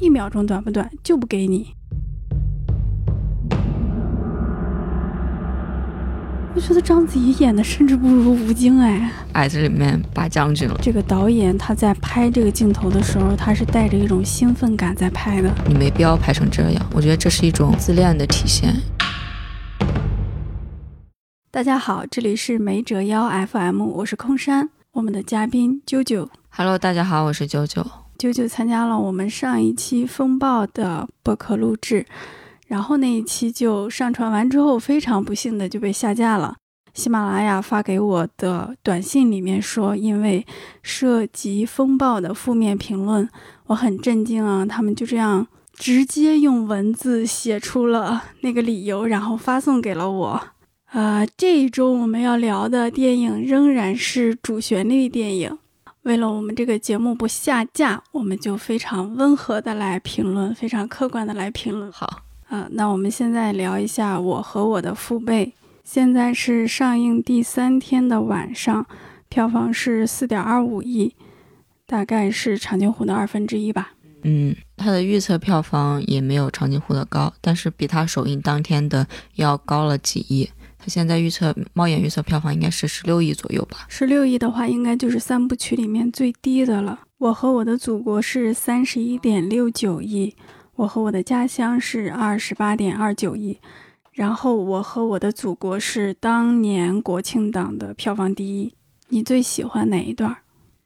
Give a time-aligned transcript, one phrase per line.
[0.00, 1.74] 一秒钟短不短，就不给你。
[6.54, 9.12] 我觉得章子怡演的甚至不如吴京哎。
[9.34, 10.78] 矮子里面拔将军了。
[10.80, 15.52] 这个导演他在拍这个镜头的时候，他是带着一种兴奋感在拍的。
[15.68, 18.74] 你没必要拍成这样，我觉得这是一种自恋的体现。
[21.50, 26.26] 大家好，这里是没折腰 FM，我是空山，我们的嘉宾啾啾。
[26.48, 27.84] Hello，大家好，我是啾啾。
[28.20, 32.04] 啾啾参加了我们上一期风暴的播客录制。
[32.66, 36.54] 然后那一期就上传完之后，非常不幸的就被下架了。
[36.92, 40.44] 喜马拉雅发给我的短信里面说，因为
[40.82, 43.26] 涉及风暴的负面评论，
[43.68, 44.66] 我很震惊啊！
[44.66, 50.42] 他们就这样直接用文字写出了那个理由，然后发送给了我。
[50.92, 55.58] 呃，这一周我们要聊的电影仍然是主旋律电影。
[56.02, 61.90] 为了我们这个节目不下架，我们就非常温和的来评论，非常客观的来评论。
[61.92, 62.22] 好。
[62.48, 65.52] 啊，那我们现在聊一下我和我的父辈。
[65.84, 68.86] 现在是上映第三天的晚上，
[69.28, 71.14] 票房是四点二五亿，
[71.86, 73.92] 大概是长津湖的二分之一吧。
[74.22, 80.48] 嗯，它的预测票房也没有长津湖的高，但是比它首映当天的要高了几亿。
[80.78, 83.86] 它现在预测猫眼预测票房应该是十六亿左右吧？
[83.88, 87.00] 十六亿的话，应该就是三部曲里面最低的了。
[87.18, 90.34] 我和我的祖国是三十一点六九亿。
[90.76, 93.58] 我和我的家乡是二十八点二九亿，
[94.14, 98.72] 然后我和我的祖国是当年国庆档的票房第一。
[99.08, 100.34] 你最喜欢哪一段？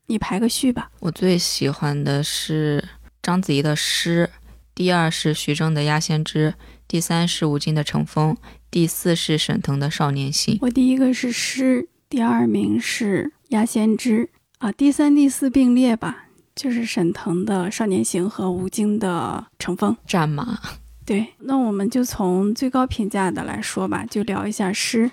[0.06, 0.90] 你排个序吧。
[0.98, 2.82] 我最喜欢的是
[3.24, 4.28] 章子怡的《诗》，
[4.74, 6.50] 第二是徐峥的《鸭先知》，
[6.86, 8.34] 第三是吴京的《乘风》，
[8.70, 10.56] 第四是沈腾的《少年行》。
[10.60, 14.26] 我第一个是《诗》，第二名是《鸭先知》
[14.58, 16.26] 啊，第三、第四并列吧。
[16.54, 20.60] 就是沈腾的《少年行》和吴京的《乘风》战马。
[21.06, 25.10] 对，那我们就从最高评价的来说吧，就聊一下诗，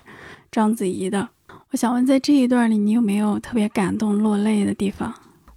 [0.50, 1.30] 章子怡的。
[1.70, 5.14] 我想问，在这一段里，你有没有特别感动落泪的地方？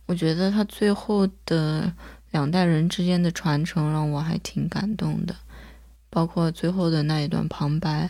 [0.07, 1.91] 我觉得他最后的
[2.35, 5.33] 两代人之间的传承让我还挺感动的，
[6.09, 8.09] 包括最后的那一段旁白，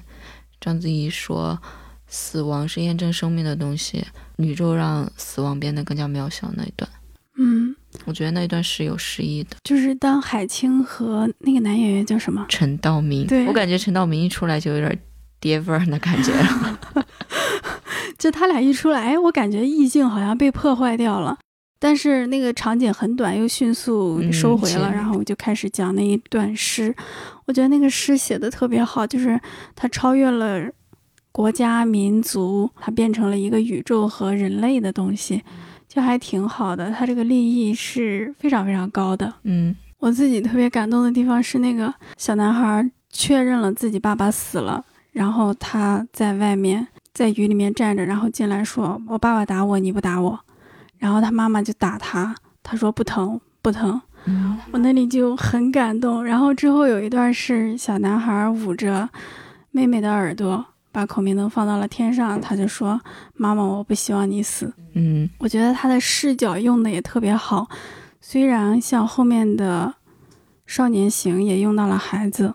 [0.59, 1.61] 章子怡说
[2.09, 4.03] ：“死亡是验证生命的东西，
[4.37, 6.89] 宇宙让死亡变得更加渺小。”那一段。
[7.37, 7.75] 嗯，
[8.05, 14.99] 我觉得那一段是有诗意的，就是当海清和那个男演员叫什么陈道明，对我感觉陈道明一出来就有点
[15.39, 16.79] 爹味儿的感觉了，
[18.17, 21.37] 就他俩一出来，哎，我感觉意境好像被破坏掉了，
[21.79, 26.95] 但是那个场景很短，又迅速收回了，然后我就开始讲那一段诗，
[27.45, 29.39] 我觉得那个诗写的特别好，就是
[29.75, 30.69] 它超越了
[31.31, 35.43] 国家民族，它变成了一个宇宙和人类的东西。
[35.87, 39.33] 就还挺好的，它这个立意是非常非常高的。
[39.43, 50.37] 嗯，我自己特别感动的地方是那个小男孩确认了自己爸爸死了，然后他在外面在雨里面站着，然后进来说：“我爸爸打我，你不打我。”
[50.97, 54.01] 然后他妈妈就打他，他说：“不疼，不疼。”
[54.71, 56.23] 我那里就很感动。
[56.23, 59.09] 然后之后有一段是小男孩捂着
[59.71, 60.65] 妹妹的耳朵。
[60.91, 63.01] 把孔明灯放到了天上，他就说
[63.35, 67.67] ：“妈妈，我不希望你死。”嗯，我觉得他的视角用的也特别好。
[68.21, 69.93] 虽然像后面的
[70.65, 72.47] 《少年行》也用到了孩子，《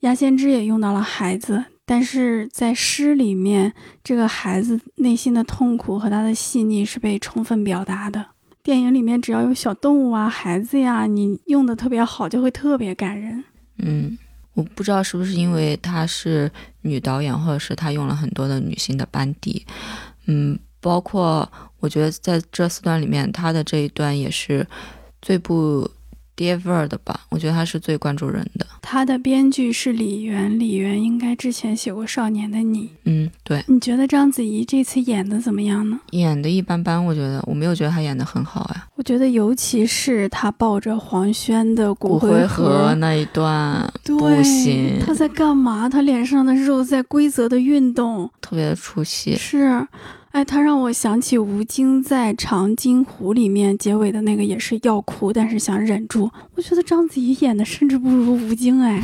[0.00, 3.72] 鸭先知》也用到了孩子，但是在诗里面，
[4.04, 8.26] 这个孩子内心的痛苦和他的细腻是被充分表达的。
[8.62, 13.42] 电影里面只要有小动物啊、孩子呀，你用的特别好，就会特别感人。
[13.78, 14.18] 嗯。
[14.54, 16.50] 我不知道是不是因为她是
[16.82, 19.64] 女导演，或者是她用了很多的女性的班底，
[20.26, 24.66] 嗯，包括我觉得在这四段里面，她的这一段也是
[25.22, 25.88] 最不。
[26.38, 28.64] 爹味儿的吧，我觉得他是最关注人的。
[28.80, 32.84] 他的编剧是李媛，李媛应该之前写过《少年的你》。
[33.06, 33.60] 嗯，对。
[33.66, 35.98] 你觉得章子怡这次演的怎么样呢？
[36.12, 38.86] 演的一般般，我觉得我没有觉得她演的很好呀。
[38.94, 45.00] 我觉得尤其是她抱着黄轩的骨灰盒那一段，不行。
[45.04, 45.88] 他在干嘛？
[45.88, 49.34] 她脸上的肉在规则的运动，特别的出戏。
[49.34, 49.84] 是。
[50.32, 56.30] 哎，他让我想起吴京在《长津湖》里面结尾的那个，也是要哭，但是想忍住。
[56.54, 59.02] 我觉得章子怡演的甚至不如吴京，哎，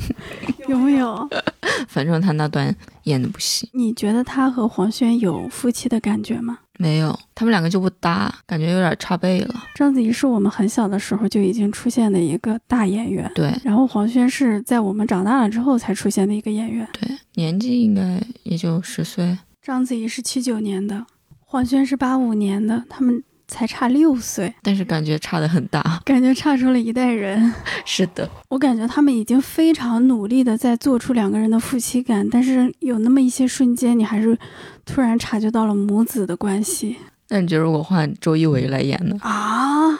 [0.68, 1.28] 有没有？
[1.86, 2.74] 反正他那段
[3.04, 3.68] 演的不行。
[3.72, 6.58] 你觉得他和黄轩有夫妻的感觉吗？
[6.78, 9.54] 没有，他们两个就不搭，感觉有点差辈了。
[9.76, 13.54] 章子怡是我们很小的时候就已经出现的一个大演员，对。
[13.62, 19.36] 然后黄轩是在我们长大了之后才出现的一个演员，对，年纪应该也就十岁。
[19.64, 21.06] 章子怡是七九年的，
[21.40, 26.02] 黄轩是八五年的，他们才差六岁，但是感觉差的很大。
[26.04, 27.50] 感觉差出了一代人。
[27.86, 34.38] 是的，我感觉他们已经非常努力的在做出两个人的夫妻感，但是有那么一些瞬间，你还是
[34.84, 36.98] 突然察觉到了母子的关系
[37.30, 39.16] 那你觉得如果换周一围来演呢？
[39.22, 39.98] 啊！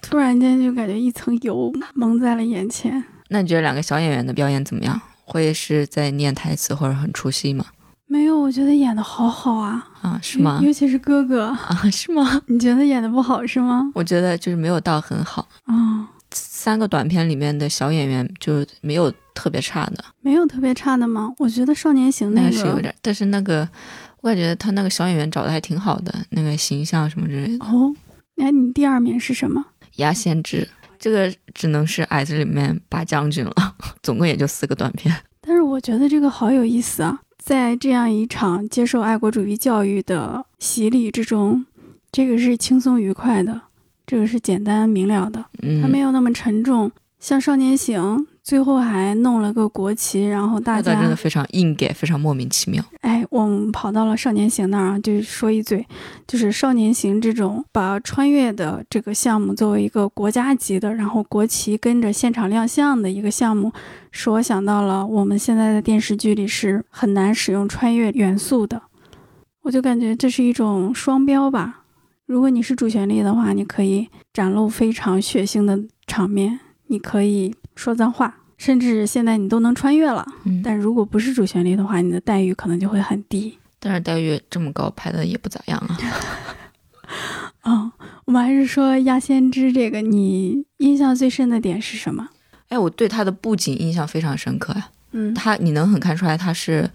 [0.00, 3.04] 突然间就感觉一层油蒙在了眼前。
[3.28, 4.98] 那你觉得两个小演员的表演怎么样？
[5.28, 7.66] 会是在念台词或者很出戏吗？
[8.08, 10.72] 没有，我觉得演的好好啊，啊，是吗尤？
[10.72, 12.40] 其是哥哥，啊，是吗？
[12.46, 13.90] 你觉得演的不好是吗？
[13.94, 15.48] 我觉得就是没有到很好。
[15.64, 21.32] 啊、三个短片里面的小演员就没有特别差的，没有特别差的吗？
[21.38, 23.68] 我觉得《少年行》那那个是有点，但是那个
[24.20, 27.64] 我感觉他那个小演员找的还挺好的，那个形象什么之类的。
[27.64, 27.92] 哦，
[28.36, 29.64] 那你第二名是什么？
[29.96, 30.68] 牙仙之
[30.98, 33.52] 这个只能是矮子里面拔将军了，
[34.02, 35.14] 总共也就四个短片。
[35.40, 41.64] 但是我觉得这个好有意思啊，在这样一场接受爱国主义教育的洗礼之中，
[42.10, 43.60] 这个是轻松愉快的，
[44.06, 45.44] 这个是简单明了的，
[45.80, 46.90] 它没嗯，有那么沉重。
[47.18, 48.00] 像《少年行》，
[48.46, 52.80] 最后还弄了个国旗，然后大家真的，非常硬给，非常莫名其妙。
[53.00, 55.84] 哎，我们跑到了《少年行》那儿啊，就说一嘴，
[56.28, 63.72] 就是《少年行》这种把穿越的这个项目作为一个国家级的，然后国旗跟着现场亮相的一个项目，
[64.12, 68.80] 使我想到了我们现在的电视剧里是很难使用穿越元素的，
[69.62, 71.82] 我就感觉这是一种双标吧。
[72.26, 80.26] 如果你是主旋律的话，你可以展露非常血腥的场面，你可以说脏话，甚至现在你都能穿越了。
[80.44, 83.58] 嗯，但如果不是主旋律的话，你的待遇可能就会很低。
[83.78, 85.98] 但是待遇这么高，拍的也不咋样啊。
[87.64, 87.92] 嗯，
[88.24, 92.28] 我们还是说《鸭先知》这个，你印象最深的点是什么？
[92.68, 94.88] 哎，我对他的布景印象非常深刻呀。
[95.12, 96.90] 嗯，他你能很看出来他是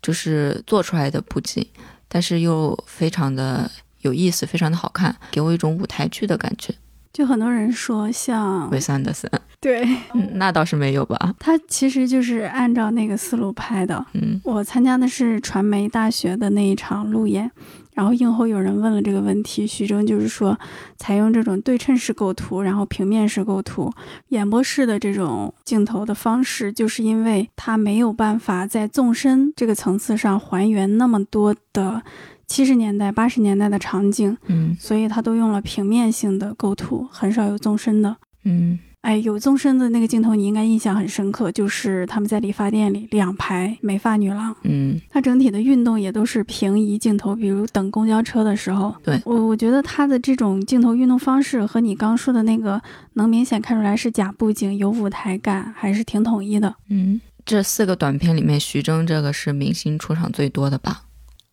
[0.00, 1.66] 就是做出来的布景，
[2.08, 3.68] 但是又非常的
[4.02, 6.74] 有意思，非常的好看，给我一种舞台剧的感觉。
[7.12, 9.82] 就很多人说像韦斯安德森，对
[10.14, 11.34] 嗯，那倒是没有吧？
[11.38, 14.04] 他其实就是按照那个思路拍的。
[14.14, 17.50] 嗯我参加的是传媒大学的那一场路演，
[17.94, 20.56] 然后映后有人问了这个问题，徐峥就是说，
[20.96, 23.92] 采用这种对称式构图，然后平面式构图、
[24.28, 32.00] 演播室的这种镜头的方式，就是因为他没有办法在纵深这个层次上还原那么多的
[32.48, 38.16] 七十年代、八十年代的场景，嗯所以他都用了平面性的构图，很少有纵深的。
[38.44, 44.54] 嗯哎，有纵深的那个镜头，你应该印象很深刻，就是他们在理发店里两排美发女郎。
[44.64, 52.82] 嗯，它整体的运动也都是平移镜头，比如等公交车的时候，对我我觉得它的这种镜头运动方式和你刚说的那个
[53.14, 56.74] 能明显看出来是假布景，有舞台感，还是挺统一的。
[56.88, 61.02] 嗯，这四个短片里面，徐峥这个是明星出场最多的吧？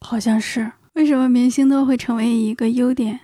[0.01, 3.19] 好像是为什么明星都会成为一个优点？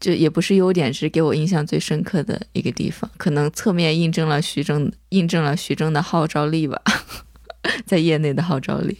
[0.00, 6.82] 就也不是优点，是给我印象最深刻的一个地方，可能侧面印证了徐峥印证了徐峥的号召力吧，
[7.86, 8.98] 在业内的号召力。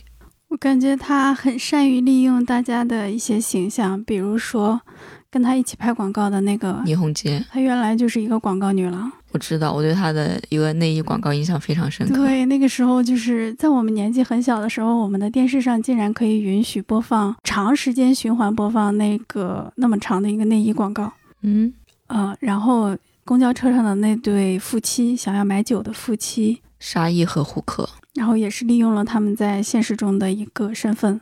[0.48, 4.80] 我感觉他很善于利用大家的一些形象，比如说
[5.28, 9.10] 跟他一起拍广告的那个，倪虹洁，她原来就是一个广告女郎。
[9.32, 12.14] 我知道，我对他的一个内衣广告印象非常深刻。
[12.16, 21.12] 对，那个时候就是在我们年纪很小的时候，我们的电视上竟然可以允许播放长时间循环播放那个那么长的一个内衣广告。
[21.40, 21.72] 嗯，
[22.08, 27.88] 呃，然后公交车上的那对夫妻想要买酒的夫妻，沙溢和胡可。
[28.14, 31.18] 然后也是利用了他们在现实中的一个身份。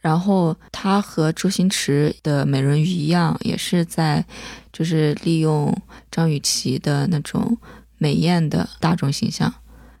[0.00, 4.24] 然后他和周星驰的美人鱼一样，也是在
[4.72, 5.76] 就是利用
[6.10, 7.56] 张雨绮的那种
[7.98, 9.52] 美艳的大众形象。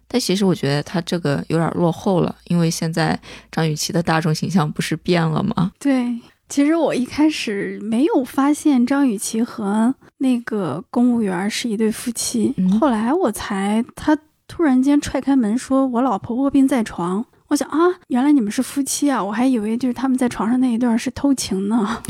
[0.08, 3.16] 但其实我觉得他这个有点落后了，因为现在
[3.52, 5.70] 张雨绮的大众形象不是变了吗？
[5.78, 19.22] 对，其实我一开始没有发现张雨绮和那个公务员是一对夫妻，嗯后来我才他突然间踹开门说：“我老婆卧病在床。”我想啊，原来你们是夫妻啊！
[19.22, 22.00] 我还以为就是他们在床上那一段是偷情呢，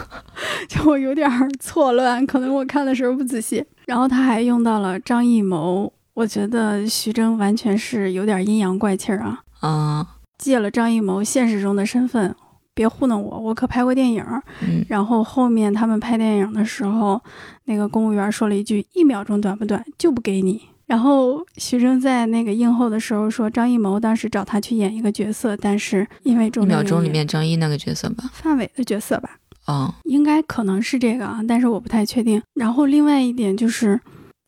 [0.68, 3.64] 就我有点错乱，可能我看的时候不仔细。
[3.86, 9.40] 然后他还用到了张艺谋，我觉得徐峥完全是有点阴阳怪气儿啊。
[9.60, 10.06] 啊、
[10.36, 12.34] 借了张艺谋现实中的身份，
[12.74, 14.22] 别糊弄我，我可拍过电影。
[14.60, 17.18] 嗯然后后面他们拍电影的时候，
[17.64, 32.42] 那个公务员说了一句：“一秒钟短不短，就不给你。”然后徐峥在那个映后的时候说，张艺谋当时找他去演一个角色，但是因为一秒钟里面张译那个角色吧，范伟的角色吧，哦，应该可能是这个啊，但是我不太确定。
[32.52, 33.98] 然后另外一点就是，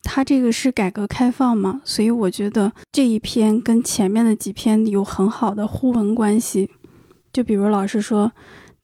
[0.03, 6.69] 他这个是改革开放嘛，所以我觉得这一篇跟前面的几篇有很好的互文关系。
[7.33, 8.31] 就比如老师说，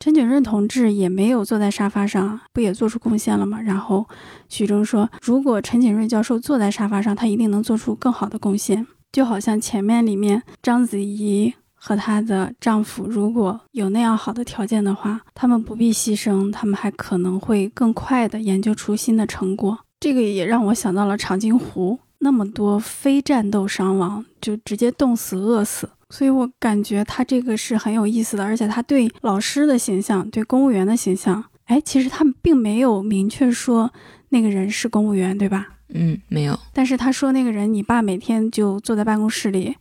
[0.01, 3.61] 陈景润同志也没有坐在沙发上，不也做出贡献了吗？
[3.61, 4.03] 然后
[4.49, 8.87] 徐峥说，如果陈景润教授坐在沙发上，他一定能做出更好的贡献。
[9.11, 19.77] 就好像前面里面章子怡和她的丈夫，如果有那样好的条件的话，他们不必牺牲，他们还可能会更快的研究出新的成果。
[19.99, 25.87] 这个也让我想到了长津湖那么多非战斗伤亡，就直接冻死、饿死。
[26.11, 33.91] 所以我感觉他这个是很有意思的，而且他对老师的形象、对公务员的形象，哎，其实他们并没有明确说
[34.29, 35.69] 那个人是公务员，对吧？
[35.93, 36.57] 嗯，没有。
[36.73, 39.75] 但是他说那个人，你爸每天就坐在办公室里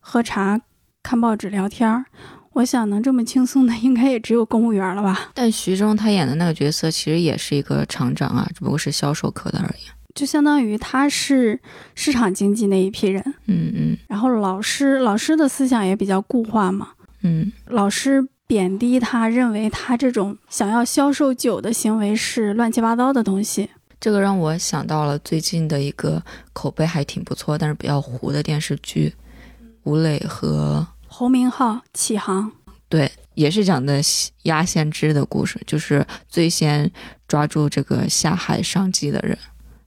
[0.00, 0.60] 喝茶、
[1.02, 2.06] 看报纸、聊天儿。
[2.54, 5.30] 我想能这么轻松的，应该也只有公务员了吧？
[5.34, 10.05] 但徐峥他演的那个角色其实也是一个厂长啊，只不过是销售科的而已。
[10.16, 11.60] 就相当于他是
[11.94, 13.98] 市场经济那一批人，嗯嗯。
[14.08, 16.88] 然后老师老师的思想也比较固化嘛，
[17.22, 23.68] 嗯，老师贬低他，认为他这种想要销售酒的行为是乱七八糟的东西。
[24.00, 29.14] 这个让我想到了最近的一个口碑还挺不错，但是比较糊的电视剧，
[29.84, 32.52] 吴磊和侯明昊启航，
[32.88, 34.00] 对，也是讲的
[34.42, 36.90] 压先知的故事，就是最先
[37.26, 39.36] 抓住这个下海商机的人，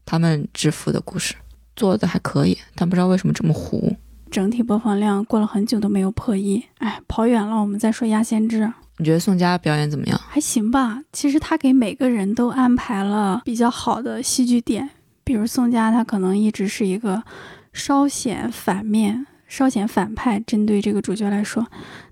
[0.10, 1.36] 他们致富的故事，
[1.76, 3.96] 做的还可以，但不知道为什么这么糊。
[4.32, 7.56] 整体播放量过了很久都没有破亿，哎，跑远了。
[7.62, 10.20] 我们再说鸭先知，你觉得宋佳表演怎么样？
[10.28, 11.00] 还行吧。
[11.14, 14.90] 其实他给每个人都安排了比较好的戏剧点，
[15.24, 17.22] 比如宋佳，他可能一直是一个
[17.72, 21.64] 稍显反面、稍显反派，针对这个主角来说，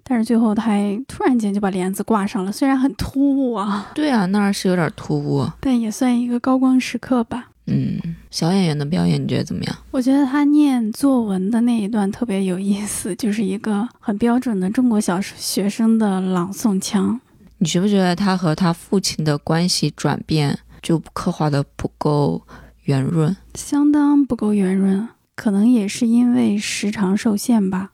[0.04, 5.50] 但是最后他还突然间就把帘子挂上了，虽然很突兀啊，对啊，那儿是有点突兀。
[5.60, 7.50] 但也算一个高光时刻吧。
[7.67, 8.00] 嗯，
[8.31, 9.77] 小演员的表演你觉得怎么样？
[9.91, 17.19] 我觉得他念作文的那一段特别有意思，就是一个很标准的中国小学生的朗诵腔。
[17.57, 22.41] 你觉不觉得他和他父亲的关系转变就刻画的不够
[22.83, 23.36] 圆润？
[23.55, 27.91] 相当不够圆润，可能也是因为时长受限吧。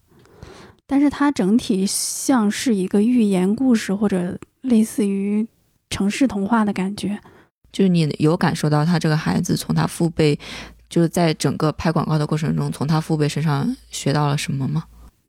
[0.86, 5.48] 但是它整体像是一个寓言故事，或者类似于
[5.90, 7.20] 城市童话的感觉。
[7.74, 10.40] 就是你有感受到他这个孩子从他父辈，
[10.90, 14.86] 就是在整个拍广告的过程中，从他父辈身上学到了什么吗？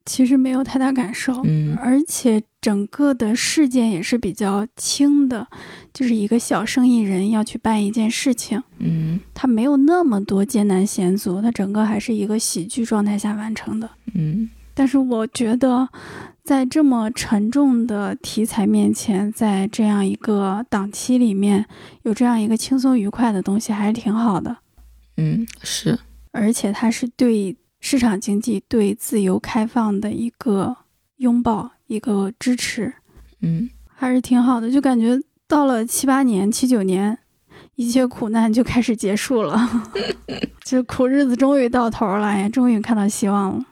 [0.07, 5.49] 其实没有太大感受，嗯而且整个的事件也是比较轻的，
[5.95, 13.89] 就是一个小生意人要去办一件事情，嗯他没有那么多艰难险阻，他整个还是一个喜剧状态下完成的。
[14.13, 15.89] 嗯但是我觉得，
[16.45, 21.67] 在这么沉重的题材面前，在这样一个档期里面，
[22.03, 24.59] 有这样一个轻松愉快的东西，还是挺好的。
[25.17, 25.99] 嗯，是，
[26.33, 30.77] 而且它是对市场经济、对自由开放的一个
[31.17, 32.93] 拥抱、一个支持，
[33.41, 34.71] 嗯还是挺好的。
[34.71, 37.19] 就感觉到了七八年、七九年，
[37.77, 39.67] 一切苦难就开始结束了，
[40.63, 43.65] 就苦日子终于到头了，哎，终于看到希望了。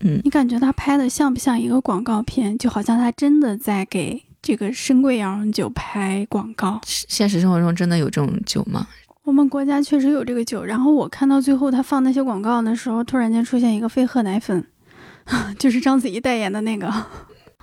[0.00, 2.56] 嗯你感觉他拍的像不像一个广告片？
[2.58, 6.80] 就好像他真的在给这个深贵羊绒酒拍广告。
[6.84, 8.86] 现实生活中真的有这种酒吗？
[9.22, 14.66] 我们国家确实有这个酒，然后我看到最后他放那些广告的时候，突然间出现一个飞鹤奶粉，
[15.58, 16.92] 就是章子怡代言的那个，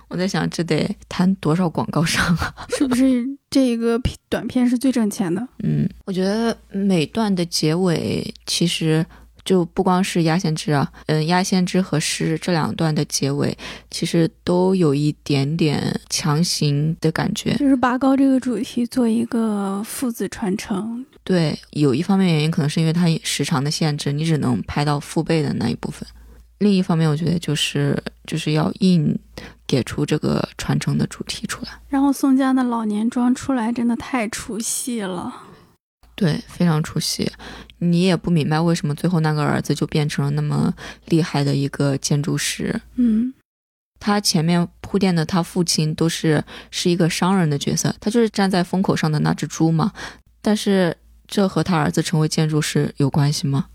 [0.08, 2.52] 我在想，这得谈多少广告商啊？
[2.76, 5.46] 是不是这个片短片是最挣钱的？
[5.62, 9.06] 嗯，我觉得每段的结尾其实
[9.44, 13.56] 就不光是压先知啊，嗯，压先知和诗这两段的结尾，
[13.90, 17.54] 其实都有一点点强行的感觉。
[17.56, 21.04] 就是拔高这个主题做一个父子传承。
[21.24, 26.06] 对，有一方面原因可能是因为它时长的限制，你只能拍到父辈的那一部分。
[26.58, 29.18] 另一方面，我觉得就是就是要硬
[29.66, 31.72] 给出这个传承的主题出来。
[31.88, 35.34] 然后宋佳的老年装出来真的太出戏了。
[36.14, 37.30] 对，非常出戏。
[37.78, 40.72] 你也不明白为什么最后那个儿子就变成了那么
[41.06, 42.80] 厉害的一个建筑师。
[42.96, 43.32] 嗯，
[43.98, 49.92] 他前面铺垫的他父亲都是是一个商人的角色，他就是站在风口上的那只猪嘛。
[50.40, 53.66] 但是这和他儿子成为建筑师有关系吗？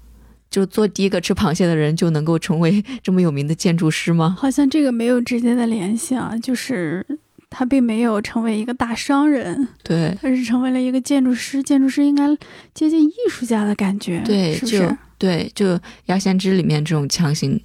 [0.49, 4.37] 就做第一个吃螃蟹的人就能够成为 这么有名的建筑师吗？
[4.39, 7.05] 好像这个没有直接的联系啊，就是
[7.49, 11.63] 他并没有成为一个大商人，对他是成为了一个建筑师。
[11.63, 12.27] 建筑师应该
[12.73, 14.71] 接近艺术家的感觉，对，是不？
[14.71, 15.65] 就是对，就
[16.05, 17.59] 《鸭先知》里面这种强行，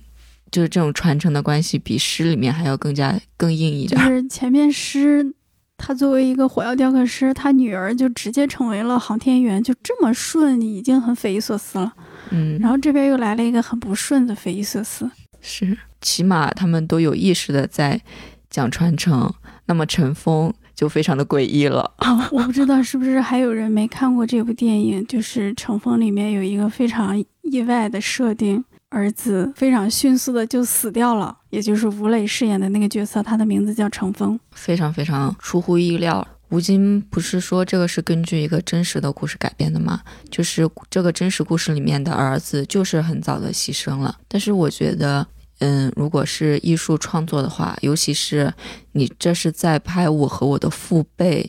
[0.50, 4.08] 就是这种传承的关系，比诗里面还要更加更硬一点就。
[4.08, 5.34] 是前面诗，
[5.76, 11.92] 他作为一个火药雕刻师，他女儿就直接成为了航天员，就这么顺，已经很匪夷所思了。
[12.30, 15.10] 嗯，然后这边又来了一个很不顺的匪夷所思。
[15.40, 18.00] 是，起码他们都有意识的在
[18.48, 19.34] 讲传承。
[19.72, 21.90] 那么陈峰就非常的诡异了。
[21.96, 34.38] 啊， 我不知道是不是还有人没看过这部电影，就是《乘风》里面有一个非常意外的设定，儿子非常迅速的就死掉了，也就是吴磊饰演的那个角色，他的名字叫乘风。
[34.50, 36.26] 非常非常出乎意料。
[36.50, 40.02] 吴京不是说这个是根据一个真实的故事改编的吗？
[40.28, 44.14] 就是这个真实故事里面的儿子就是很早的牺牲了。
[44.28, 45.26] 但是我觉得，
[45.64, 48.52] 嗯，如果是艺术创作的话，尤其是
[48.92, 51.48] 你这是在拍我和我的父辈，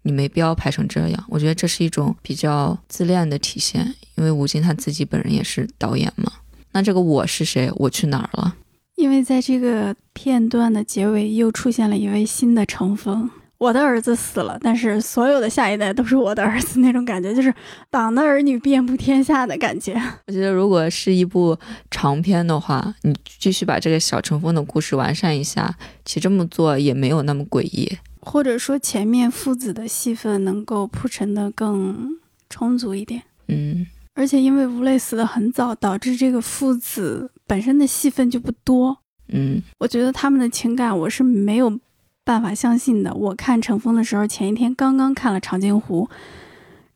[0.00, 1.24] 你没必要拍成这样。
[1.28, 6.32] 我觉得这是一种比较自恋的体现，因为吴京他自己本人也是导演嘛。
[6.72, 7.70] 那这个我是谁？
[7.76, 8.56] 我去哪儿了？
[8.96, 13.28] 因为在这个片段的结尾又出现了一位新的乘风。
[13.64, 17.52] 我的儿子死了，但是所有的下一代都是我的儿子，那种感觉就是
[17.90, 19.94] 党的儿女遍布天下的感觉。
[20.26, 21.58] 我觉得如果是一部
[21.90, 27.90] 长篇的话，你继续把这个小乘风的故事完善一下，其实这么做也没有那么诡异。
[28.20, 32.18] 或者说前面父子的戏份能够铺陈的更
[32.50, 33.22] 充足一点。
[33.48, 38.98] 嗯，而且因为吴磊死的很早，导致这个父子本身的戏份就不多。
[39.28, 41.80] 嗯，我觉得他们的情感我是没有。
[42.24, 43.12] 办法相信的。
[43.14, 46.04] 我看《乘风》的时候，前一天刚刚看了《长津湖》，《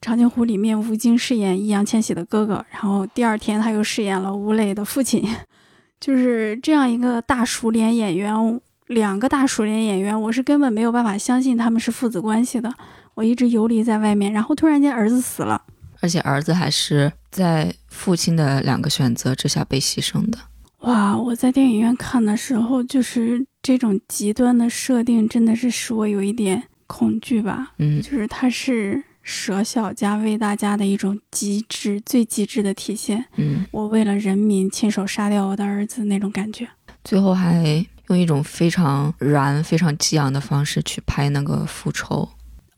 [0.00, 5.23] 长津湖》里面吴京饰演易烊千玺的哥哥，然后第二天他又饰演了吴磊的父亲，
[6.00, 12.73] 就是这样一个大熟脸演员，两个大熟脸演员，我是根本没有办法相信他们是父子关系的。
[13.14, 15.61] 我一直游离在外面，然后突然间儿子死了，
[16.00, 20.38] 而且儿子还是在父亲的两个选择之下被牺牲的。
[20.82, 21.16] 哇！
[21.18, 27.75] 我在电影院看的时候，就是这种极端的设定，真的是使我有一点恐惧吧。
[27.76, 33.26] 嗯，就是它是舍小家为大家的一种极致、最极致的体现。
[33.37, 36.66] 嗯，我为了人民亲手杀掉我的儿子那种感觉。
[37.04, 42.26] 最后还用一种非常燃、非常激昂的方式去拍那个复仇。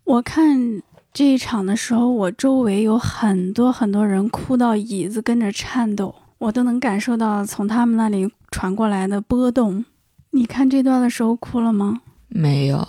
[0.03, 0.83] 我看
[1.15, 6.13] 这一场的时候，我周围有很多很多人哭到椅子跟着颤抖。
[6.39, 9.85] 我都能感受到从他们那里传过来的波动。
[10.33, 12.01] 你看这段的时候哭了吗？
[12.29, 12.87] 没有。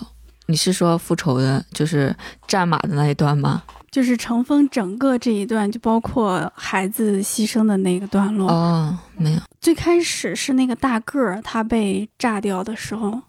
[0.48, 2.16] 你是说复仇的，就是
[2.48, 3.64] 战马的那一段吗？
[3.90, 8.50] 就是乘风整个这一段，就包括孩子牺牲的那个段落。
[8.50, 9.40] 哦，没有。
[9.60, 13.22] 最开始是那个大个儿他被炸掉的时候，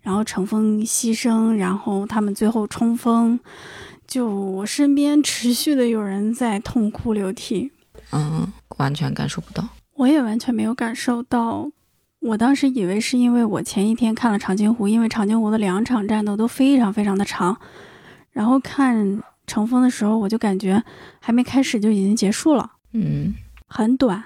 [0.00, 3.38] 然后乘风牺牲，然后他们最后冲锋，
[4.06, 7.70] 就我身边持续的有人在痛哭流涕。
[8.12, 8.52] 嗯。
[8.78, 11.70] 完全感受不到，我也完全没有感受到。
[12.26, 17.56] 我当时以为是因为我前一天看了长津湖，因为长津湖的两场战斗都非常非常的长，
[18.32, 20.82] 然后看乘风的时候，我就感觉
[21.20, 23.34] 还没开始就已经结束了，嗯，
[23.68, 24.22] 很短。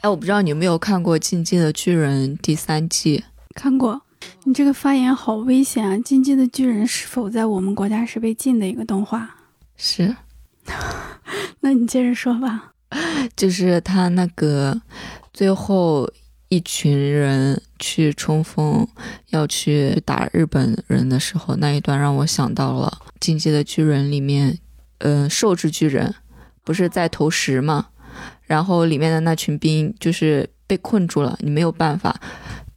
[0.00, 3.24] 哎，我不知道你有没有看过《进击的巨人》第三季？
[3.54, 4.00] 看过。
[4.44, 5.94] 你这个发言好危险啊！
[6.02, 9.28] 《进击的巨人》是否在我们国家是被禁的一个动画？
[9.76, 10.16] 是。
[11.60, 12.72] 那你接着说吧。
[13.36, 14.80] 就是他那个
[15.34, 16.10] 最后
[16.54, 18.86] 一群人去冲锋，
[19.30, 24.56] 要去打日本人的时候，那一段让我想到了《进击的巨人》里面，
[24.98, 26.14] 嗯，兽之巨人
[26.62, 27.86] 不是在投石吗？
[28.44, 32.20] 然后里面的那群兵就是被困住了，你没有办法，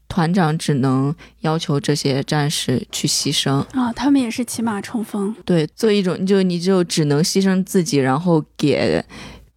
[0.07, 9.05] 团长只能要求这些战士去牺牲啊，他们也是骑马冲锋，对，做一种就你就只能牺牲自己，然后给。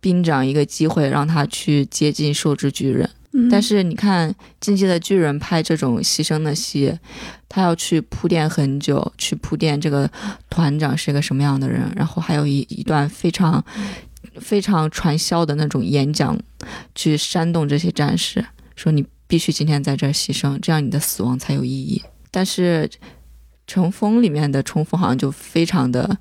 [0.03, 3.11] 兵长一个机会让他去接近兽之巨人，
[3.51, 4.29] 但是你看
[4.61, 6.93] 《进击的巨人》拍这种牺牲的戏，
[7.49, 10.11] 他要去铺垫很久，去铺垫这个
[10.49, 13.65] 团长是个什么样的人，然后还有一一段非常
[14.41, 16.37] 非常传销的那种演讲，
[16.95, 22.03] 去煽动这些战士，说你必须今天在这儿牺牲，这样你的死亡才有意义。
[22.31, 22.91] 但是
[23.67, 26.19] 《乘风》里面的冲锋好像就非常的。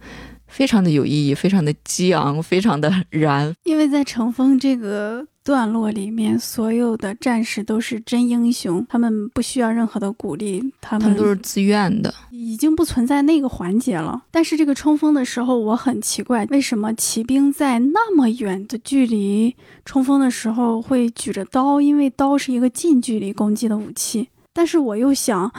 [0.52, 3.54] 非常的有意义，非常的激昂，非常的燃。
[3.66, 14.22] 因为在乘风这个段落里面，所有的战士都是真英雄，他们不需要任何的鼓励，他们都是自愿的，已经不存在那个环节了。
[14.30, 21.82] 但是这个冲锋的时候，我很奇怪，为什么骑兵在那么远的距离冲锋的时候会举着刀？
[21.82, 24.30] 因为刀是一个近距离攻击的武器。
[24.54, 25.52] 但是我又想。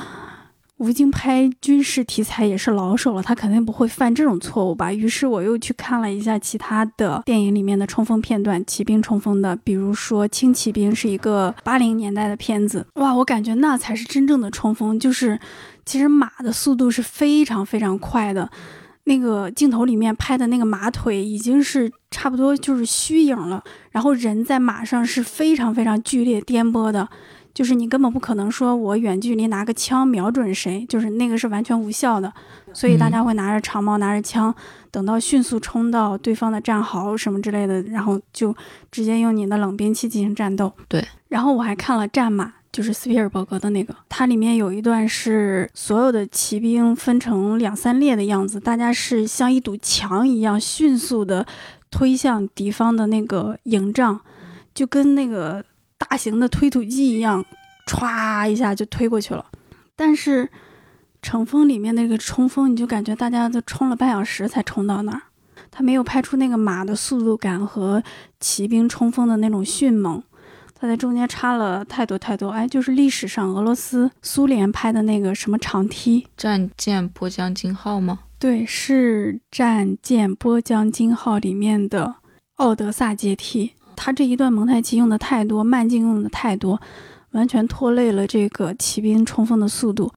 [0.80, 4.90] 吴京拍军事题材也是老手了，他肯定不会犯这种错误吧？
[4.90, 15.38] 于是我又去看了一下其他的电影里面的冲锋片段，骑兵冲锋的，比如说《轻骑兵》是一个八零年代的片子，哇，我感觉那才是真正的冲锋，就是
[15.84, 18.50] 其实马的速度是非常非常快的，
[19.04, 27.06] 那个镜头里面拍的那个马腿已经是差不多就是虚影了，然后人在马上是非常非常剧烈颠簸的。
[27.52, 32.32] 就是你根本不可能说我远距离拿个枪瞄准谁，就是那个是完全无效的。
[32.72, 34.54] 所以大家会拿着长矛，拿着枪，
[34.90, 38.54] 等到迅速冲到对方的战壕什么之类的，然后就
[38.92, 40.72] 直接用你的冷兵器进行战斗。
[40.88, 41.04] 对。
[41.28, 51.44] 然后我还看了《战马》，就是斯皮尔伯格的那个，它里面有一段是所有的骑兵分成两三列的样子，大家是像一堵墙一样迅速的
[51.90, 54.20] 推向敌方的那个营帐，
[54.72, 55.64] 就跟那个。
[56.08, 57.44] 大型的推土机一样，
[57.86, 59.46] 歘一下就推过去了。
[59.94, 60.48] 但是
[61.22, 65.22] 乘风里面那个冲锋，你就感觉大家都冲了半小时才冲到那儿。
[65.70, 68.02] 他没有拍出那个马的速度感和
[68.40, 70.20] 骑兵冲锋的那种迅猛，
[70.74, 72.48] 他在中间插了太多太多。
[72.50, 78.20] 哎，就是历史上俄罗斯、苏联拍的那个什么长梯战舰波江金号吗？
[78.38, 82.16] 对，是战舰波江金号里面的
[82.56, 83.74] 奥德萨阶梯。
[84.02, 86.80] 他这一段蒙太奇用的太多，慢镜用的太多，
[87.32, 90.10] 完全拖累了这个骑兵冲锋的速度。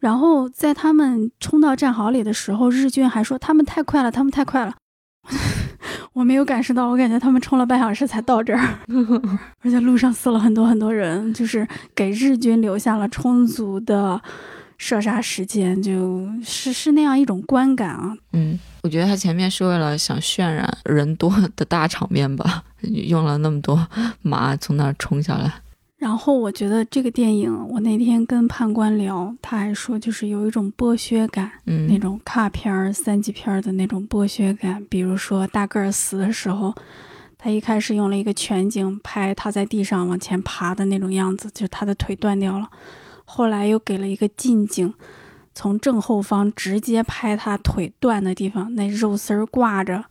[0.00, 4.74] 然后在他们冲到战壕里的时候，日军还说他们太快了，他们太快了。
[6.12, 8.80] 我没有感受到，我感觉他们冲了半小时才到这儿，
[9.62, 11.64] 而且路上死了很多很多人，就是
[11.94, 14.20] 给日军留下了充足的。
[14.82, 18.16] 射杀时间就是是那样一种观感啊。
[18.32, 23.86] 嗯，我觉得他前面是为了想渲染人多的大场面吧， 用了那么多
[24.22, 25.52] 马从那儿冲下来。
[25.98, 34.82] 然后我觉得这个电影，我那天跟判官聊，他还说就是有一种剥削感，嗯，那种卡片儿、三级片儿的那种剥削感。
[34.88, 36.74] 比如说大个儿死的时候，
[37.36, 42.66] 他一开始用了一个全景拍他在地上往前爬的那种样子，就是他的腿断掉了。
[43.32, 44.92] 后来又给了一个近景，
[45.54, 50.04] 从正后方直接拍他腿断的地方，那肉丝儿挂着，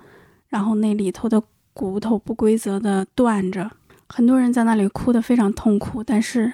[0.48, 3.70] 然后那里头的骨头不规则的断着，
[4.08, 6.02] 很多人在那里哭得非常痛苦。
[6.02, 6.54] 但是，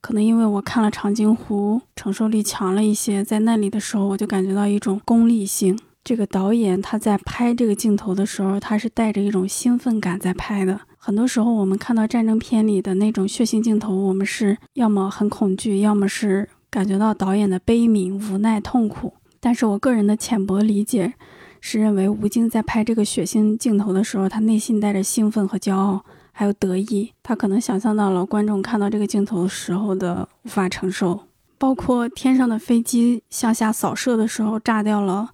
[0.00, 5.78] 可能因为我看了《长津湖》，承受力强了一些，在那里的时候我就感觉到一种功利性。
[6.02, 10.80] 这个导演他在拍这个镜头的时候，他是带着一种兴奋感在拍的。
[11.04, 19.14] 很多时候，我们看到战争片里的那种血腥镜头，我们是要么很恐惧，要么是感觉到导演的悲悯、无奈、痛苦。
[19.40, 21.14] 但是我个人的浅薄理解
[21.60, 27.10] 是认为，吴京在拍这个血腥镜头的时候，他内心带着兴奋和骄傲，还有得意。
[27.20, 31.24] 他可能想象到了观众看到这个镜头时候的无法承受，
[31.58, 35.30] 包括天上的飞机向下扫射的时候炸掉了，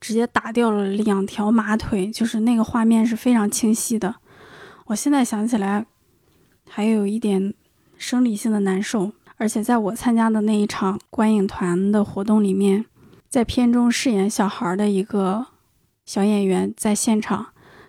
[0.00, 4.16] 直接打掉了两条马腿，就是那个画面是非常清晰的。
[4.86, 5.86] 我现在想起来，
[6.68, 7.54] 还有一点
[7.96, 9.12] 生理性的难受。
[9.36, 12.84] 而且在我参加的那一场观影团的活动里面，
[13.28, 15.46] 在片中饰演小孩的一个
[16.04, 17.48] 小演员在现场，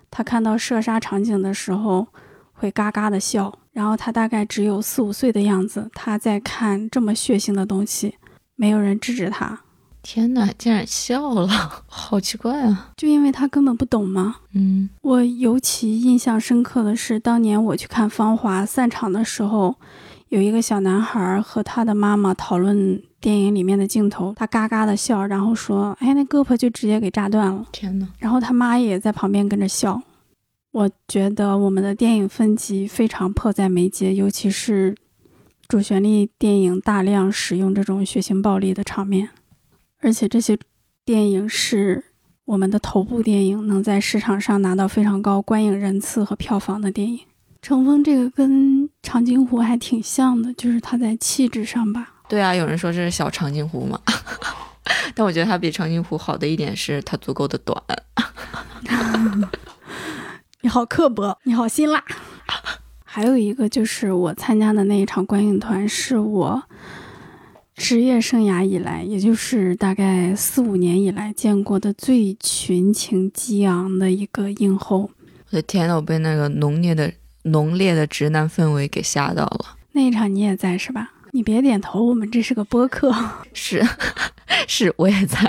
[0.09, 2.07] 他看到射杀场景的时候
[2.53, 3.59] 会嘎嘎的笑。
[3.71, 8.17] 然后他大概只有四五岁的样子，他在看这么血腥的东西，
[8.55, 9.61] 没有人制止他。
[10.03, 11.47] 天哪，竟然笑了，
[11.87, 12.91] 好奇怪啊！
[12.97, 14.35] 就因为他根本不懂吗？
[14.53, 19.75] 嗯，我尤其印象深刻的是，当年我去看《芳华》散场的时候，
[20.27, 28.07] 有一个小男孩和他的妈妈讨论电影里面的镜头，他嘎嘎的笑，然后说：“哎，那胳膊就直接给炸断了。”天哪！
[28.19, 30.01] 然后他妈也在旁边跟着笑。
[30.71, 34.95] 我觉得我们的电影分级非常迫在眉睫，尤其是
[35.67, 39.29] 主旋律电影大量使用这种血腥暴力的场面。
[40.03, 40.57] 而且这些
[41.05, 42.03] 电影是
[42.43, 47.21] 我们的头部电影，能在市场上拿到非常高观影人次和票房的电影。
[47.61, 52.15] 乘风这个跟长津湖还挺像的，就是它在气质上吧。
[52.27, 53.97] 对啊，有人说这是小长津湖嘛，
[55.15, 57.81] 但我觉得它比长津湖好的一点是它足够的短。
[60.59, 62.03] 你好刻薄，你好辛辣。
[63.05, 66.63] 还有一个就是我参加的那一场观影团是我。
[67.75, 75.09] 职业生涯以来，也就是大概四五年以来见过的最群情激昂的一个映后。
[75.49, 77.11] 我的天呐，我被那个浓烈的、
[77.43, 79.77] 浓烈的直男氛围给吓到了。
[79.93, 81.12] 那一场你也在是吧？
[81.35, 83.11] 你别点头，我们这是个播客。
[83.53, 83.83] 是，
[84.69, 85.39] 是，我也在。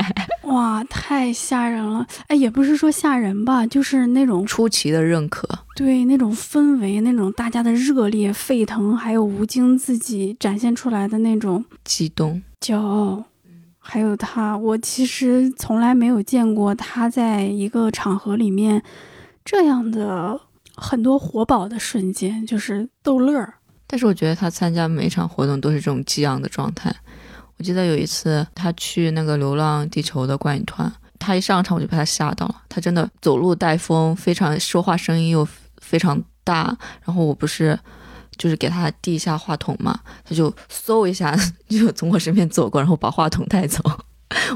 [0.44, 2.06] 哇，太吓人了！
[2.28, 5.46] 哎，也不是说吓人吧，就是那种出奇的认可。
[5.76, 13.22] 对，那种氛围，那种大家的热烈沸腾，还有吴京自己展现出来的那种激动、骄傲，
[13.78, 18.82] 还有他，我其实从来没有见过他在一个场合里面
[19.44, 20.40] 这样的
[20.74, 23.54] 很多活宝的瞬间，就是逗乐儿。
[23.86, 26.94] 但是我觉得他参加每一场活动都是这种激昂的状态。
[27.56, 32.62] 我记得有一次他去那个《流浪地球》的观影团，他一上场我就被他吓到了。
[32.68, 35.46] 他真的走路带风，非常说话声音又
[35.78, 36.76] 非常大。
[37.04, 37.78] 然后我不是
[38.36, 41.36] 就是给他递一下话筒嘛，他就嗖一下
[41.68, 43.80] 就从我身边走过，然后把话筒带走。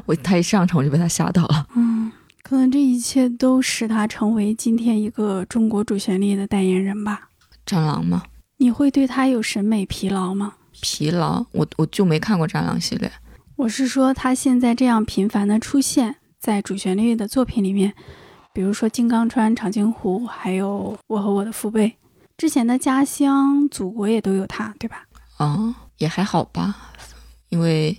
[0.07, 1.67] 我他一上场我就被他吓到了。
[1.77, 2.11] 嗯，
[2.43, 7.29] 可能这一切都使他成为今天一个中国主旋律的代言人吧。
[7.65, 8.25] 战狼吗？
[8.59, 10.55] 你会对他有审美疲劳吗？
[10.81, 13.11] 疲劳，我我就没看过战狼系列。
[13.57, 17.95] 我是说他现在这样频繁的出现在主旋律的作品里面，
[18.53, 21.89] 比如说《金刚川》《长津湖》，还有《我和我的父辈》，
[22.37, 25.05] 之前的《家乡》《祖国》也都有他，对吧？
[25.39, 26.75] 嗯，也还好吧，
[27.51, 27.97] 因为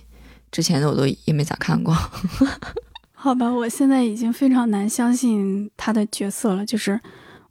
[0.50, 1.94] 之前的我都也没咋看过。
[3.12, 6.98] 好吧，我现在已经非常难相信他的角色了，就是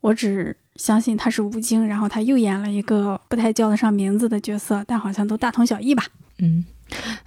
[0.02, 6.06] 我只相信他是吴京，然后他又演了一个不太叫得上名字的角色，但好像都大同小异吧。
[6.38, 6.64] 嗯，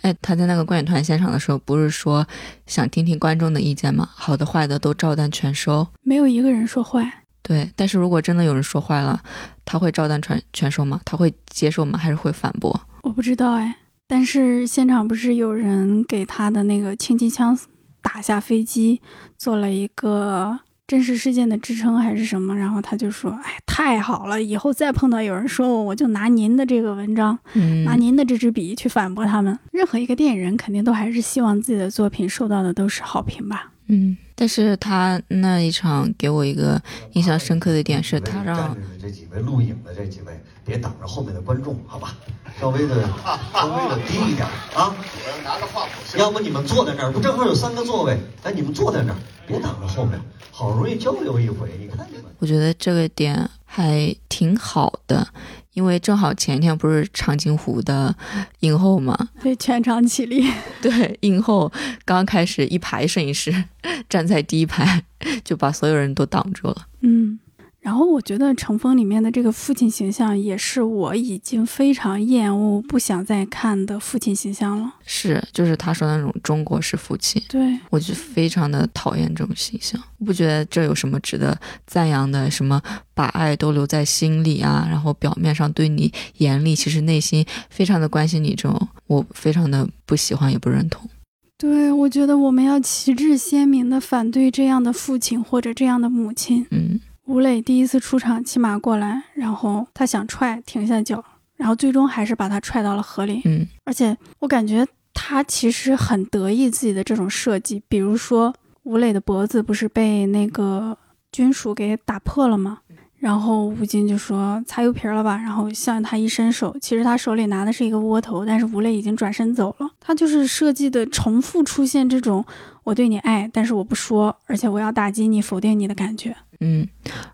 [0.01, 2.27] 哎，他在那个观影团现场的时候，不是说
[2.67, 4.09] 想听听观众的意见吗？
[4.15, 7.25] 好的坏的都照单全收，没有一个人说坏。
[7.43, 9.23] 对，但是如果真的有人说坏了，
[9.67, 11.01] 他会照单全全收吗？
[11.05, 11.99] 他会接受吗？
[11.99, 12.81] 还是会反驳？
[13.03, 13.77] 我不知道哎。
[14.09, 17.59] 但是现场不是有人给他的那个轻机枪
[18.01, 19.01] 打下飞机
[19.39, 20.59] 做了一个
[20.93, 22.55] 真实事件的支撑还是什么？
[22.55, 29.59] 然后他就说：“哎，太好了，以后再碰到有人说我，我就拿您的这个文章，嗯，拿您的这支笔去反驳他们。
[29.71, 36.81] 任何一个电影人肯定都还是希望自己的作品受到的都是好评吧。”嗯，但是他那一场给我一个
[37.13, 40.33] 印象深刻的点是，他让这几位录影的这几位
[40.65, 42.17] 别挡着后面的观众，好吧？
[42.59, 43.07] 稍微的
[43.53, 44.89] 稍微的低一点啊！
[44.97, 48.19] 我要拿个话筒要不你们坐在那儿，不正好有三个座位？
[48.43, 50.19] 哎，你们坐在那儿，别挡着后面，
[50.51, 51.71] 好容易交流一回。
[51.79, 52.25] 你看你们。
[52.39, 55.27] 我觉得这个点还挺好的，
[55.75, 58.15] 因为正好前一天不是长津湖的
[58.61, 60.47] 映后嘛，对，全场起立。
[60.83, 61.71] 对，映后
[62.05, 63.65] 刚开始一排摄影师
[64.09, 65.03] 站在第一排，
[65.45, 66.87] 就把所有人都挡住了。
[67.01, 67.39] 嗯，
[67.83, 74.95] 然后我觉得《乘风》里面的这个父亲形象，也是我已经非常厌恶、不想再看的父亲形象了。
[75.05, 80.01] 是，就是他说那种中国式父亲，对，我就非常的讨厌这种形象。
[80.19, 82.81] 我不觉得这有什么值得赞扬的，什么
[83.15, 91.11] 把爱都留在心里啊，然后表面上对你严厉，其实内心非常的关心你，这种我非常的不喜欢，也不认同。
[91.59, 96.65] 对，我觉得我们要旗帜鲜明的反对这样的父亲或者这样的母亲。
[96.71, 101.25] 嗯吴磊第一次出场骑马过来，然后他想踹，停下脚，
[101.57, 103.41] 然后最终还是把他踹到了河里。
[103.45, 110.97] 嗯而且我感觉他其实很得意自己的这种设计，比如说吴磊的脖子不是被那个
[111.31, 112.79] 军属给打破了吗？
[113.19, 119.89] 然后吴京就说擦油瓶了吧，然后向他一伸手，其实他手里拿的是一个窝头，但是吴磊已经转身走了。
[120.01, 122.45] 他就是设计的重复出现这种
[122.83, 126.37] 我对你爱，但是我不说，而且我要打击你、否定你的感觉。
[126.65, 126.87] 嗯，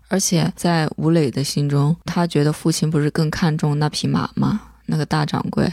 [0.07, 4.59] 而且在吴磊的心中，他觉得父亲不是更看重那匹马吗？
[4.87, 5.71] 那个大掌柜，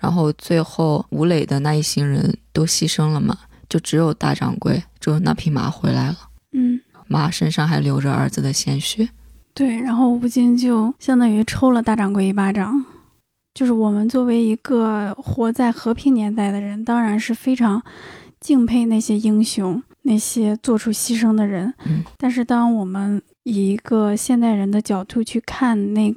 [0.00, 6.16] 然后最后吴磊的那一行人都牺牲了嘛，就只有大掌柜，只有那匹马回来了，
[6.50, 9.08] 嗯，马身上还流着儿子的鲜血。
[9.54, 12.84] 对，然后吴京就相当于抽了大掌柜一巴掌。
[13.54, 17.82] 就是我们作为一个活在和平年代的人，当然是非常
[18.40, 21.72] 敬佩那些英雄，那些做出牺牲的人。
[21.86, 26.14] 嗯但是当我们以一个现代人的角度去看那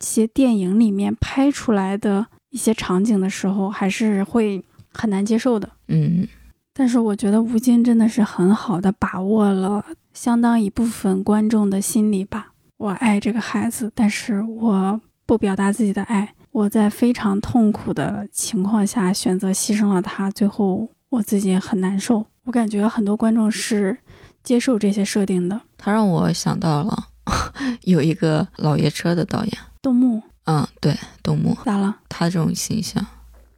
[0.00, 5.68] 些电影里面拍出来的一些场景的时候，还是会很难接受的。
[5.88, 6.26] 嗯
[6.74, 12.52] 但是我觉得吴京真的是很好的把握了相当一部分观众的心理吧。
[12.78, 16.34] 我爱这个孩子，但是我不表达自己的爱。
[16.50, 22.26] 我在非常痛苦的情况下选择牺牲了他，最后我自己也很难受。
[22.44, 23.96] 我感觉很多观众是
[24.42, 25.60] 接受这些设定的。
[25.78, 27.08] 他让我想到了
[27.82, 31.96] 有一个老爷车的导演，动木嗯，对，东木，咋了？
[32.08, 33.04] 他这种形象，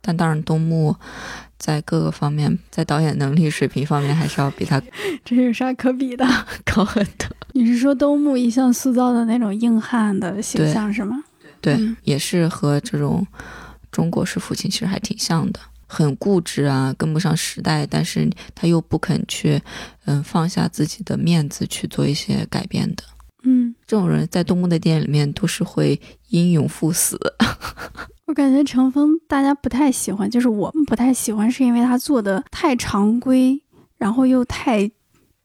[0.00, 0.94] 但当然东木
[1.58, 4.80] 在各个方面，在导演能力水平方面还是要比他
[5.24, 6.26] 这有啥可比的？
[6.64, 7.28] 高很多。
[7.52, 11.22] 你是说东木一向塑造的那种硬汉的形象是吗？
[11.62, 13.26] 对，嗯也是和这种
[13.90, 15.60] 中国式父亲其实还挺像的，
[15.94, 19.62] 很固执啊，跟不上时代，但是他又不肯去，
[20.06, 23.04] 嗯，放下自己的面子去做一些改变的。
[23.44, 27.18] 嗯，这种人在东木的电影里面都是会英勇赴死。
[28.26, 33.62] 我感觉程风大家不太喜欢，就是我们不太喜欢，是因为他做的太常规，
[33.98, 34.90] 然后又太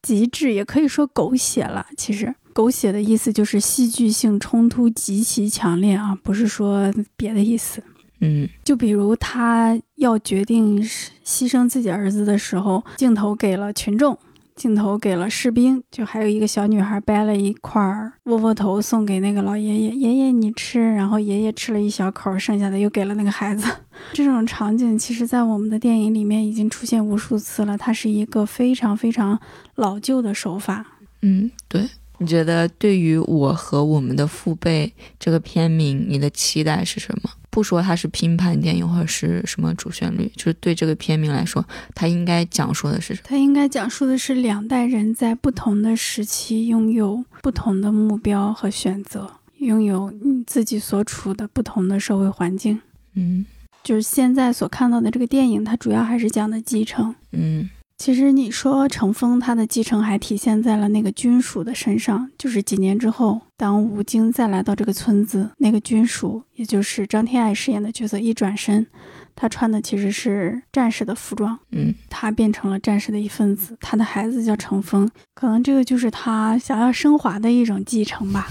[0.01, 1.85] 极致，也可以说狗血了。
[1.97, 7.83] 其实狗血的意思就是戏剧性冲突极其强烈啊，不是说别的意思。
[8.21, 14.17] 嗯就比如他要决定牺牲自己儿子的时候，镜头给了群众，
[14.55, 17.81] 镜头给了士兵，就还有一个小女孩掰了一块
[18.25, 23.65] 窝窝头送给那个老爷爷，爷爷你吃，然后爷爷吃了一小口，剩下的又给了那个孩子。
[24.13, 29.39] 这种场景其实，在我们的电影里面已经出现无数次了，它是一个非常非常
[29.75, 30.85] 老旧的手法。
[31.21, 31.87] 嗯，对。
[32.21, 37.29] 你觉得对于我和我们的父辈这个片名，你的期待是什么？
[37.49, 43.27] 不说它是拼盘电影或者是什么主旋律，就是对这个片名来说，它应该讲述的是什么？
[43.29, 52.79] 它应该讲述的是两代人在不同的时期拥有不同的目标和选择，拥有你自己所处的不同的社会环境。
[53.15, 53.45] 嗯
[53.81, 57.15] 就是现在所看到的这个电影，它主要还是讲的继承。
[57.31, 68.87] 嗯其实你说程峰他的继承还体现在了那个军属的身上，就是几年之后，当吴京再来到这个村子，那个军属，也就是张天爱饰演的角色，一转身，
[69.35, 78.47] 他穿的其实是战士的服装，嗯他变成了战士的一份子，他的孩子叫程峰，可能这个就是他想要升华的一种继承吧。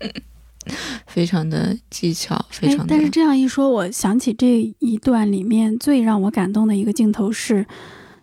[1.06, 7.64] 非常的技巧，非哎常，的但是这样一说，我想起这一段里面最让我感动的一个镜头是，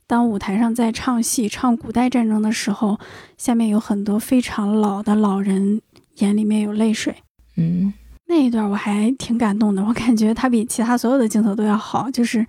[0.08, 3.00] 当舞台上在唱戏、唱古代战争的时候，
[3.38, 5.82] 下面有很多非常老的老人
[6.18, 7.16] 眼里面有泪水。
[7.58, 7.94] 嗯
[8.28, 12.46] 那一段我还挺感动的，我感觉它比其他所有的镜头都要好，就是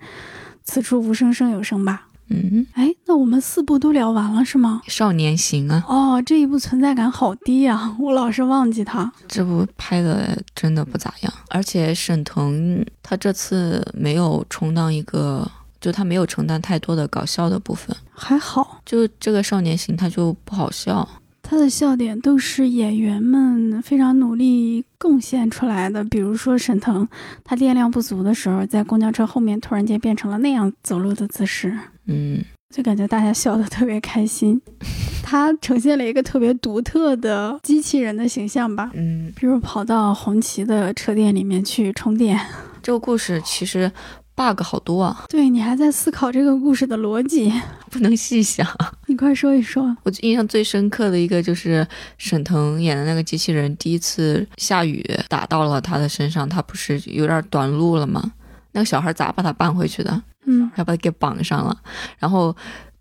[0.63, 2.07] 此处无声胜有声吧。
[2.29, 4.81] 嗯，哎，那我们四部都聊完了是吗？
[4.87, 9.09] 少年行啊，哦，这一部存在感好低啊，我老是忘记它。
[9.27, 15.49] 这部拍的真的不咋样，而且沈腾他这次没有充当一个，
[15.87, 21.07] 就他没有承担太多的搞笑的部分，还好，就这个少年行他就不好笑。
[21.41, 26.03] 他的笑点都是演员们非常努力贡献出来的。
[26.03, 27.07] 比如说沈腾，
[27.41, 31.73] 他电量不足的时候，在公交车后面突然间变成了那样走路的姿势，
[32.07, 32.43] 嗯
[32.75, 34.61] 就感觉大家笑得特别开心。
[35.23, 42.37] 他呈现了一个特别独特的机器人的形象吧，嗯，比如跑到红旗的车店里面去充电。
[42.83, 43.89] 这个故事其实
[44.37, 47.51] bug 好多啊，对你还在思考这个故事的逻辑，
[47.89, 48.65] 不能细想。
[49.07, 49.97] 你快说一说。
[50.03, 51.85] 我印象最深刻的一个就是
[52.19, 58.31] 沈腾演的那个机器人，第一次下雨打到了他的身上，他不是有点短路了吗？
[58.73, 60.21] 那个小孩咋把他搬回去的？
[60.45, 61.75] 嗯，还把他给绑上了，
[62.19, 62.55] 然后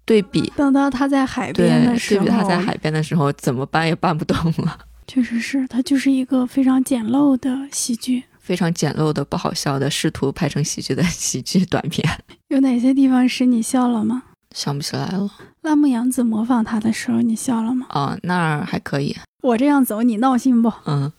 [0.06, 8.24] 对比等到他在海边的时候，对比他在海边的时候，怎么搬也搬不动了，确实是，它就是一个非常简陋的喜剧。
[8.46, 12.08] 非常简陋的、不好笑的，试图拍成喜剧的 喜剧短片，
[12.46, 14.22] 有哪些地方使你笑了吗？
[14.54, 15.28] 想不起来了
[15.62, 17.86] 辣目洋子模仿他的时候，你笑了吗？
[17.90, 20.72] 哦，那儿还可以，我这样走，你闹心不？
[20.84, 21.12] 嗯，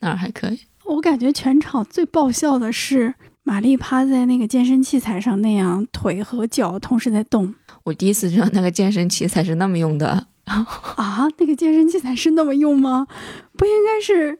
[0.00, 7.54] 那儿还可以，我感觉全场最爆笑的是玛丽趴在那个健身器材上那样，腿和脚同时在动
[7.84, 10.26] 我第一次知道那个健身器材是那么用的，
[10.96, 11.28] 啊！
[11.38, 13.06] 那个健身器材是那么用吗？
[13.56, 14.38] 不应该是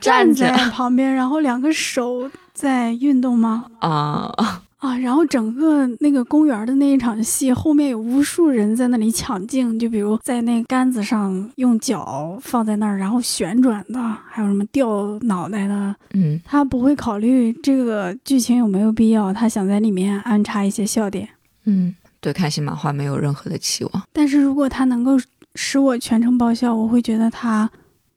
[0.00, 3.66] 站在旁边， 然后两个手在运动吗？
[3.80, 4.32] 啊，
[4.78, 21.28] 啊，然后整个那个公园的那一场戏，后面有无数人在那里抢镜，就比如在那杆子上用脚放在那儿，然后旋转的，还有什么掉脑袋的，嗯他不会考虑这个剧情有没有必要，他想在里面安插一些笑点。
[21.64, 25.16] 嗯，对看新漫画没有任何的期望，但是如果他能够
[25.54, 27.70] 使我全程爆笑，我会觉得他